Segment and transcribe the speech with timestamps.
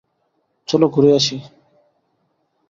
[0.67, 1.37] চলো ঘুরে আসি।